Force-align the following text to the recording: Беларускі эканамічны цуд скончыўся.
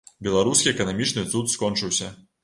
Беларускі 0.27 0.69
эканамічны 0.71 1.25
цуд 1.33 1.51
скончыўся. 1.57 2.09